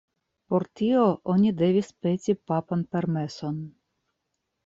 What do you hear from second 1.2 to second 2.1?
oni devis